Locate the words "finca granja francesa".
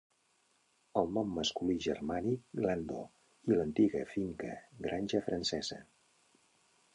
4.15-5.81